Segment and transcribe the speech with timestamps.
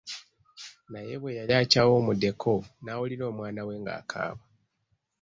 [0.91, 2.51] Naye bwe yali akyawumuddeko
[2.83, 4.41] n'awulira omwana we nga akaaba.